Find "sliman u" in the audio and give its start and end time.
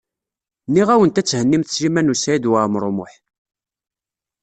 1.75-2.15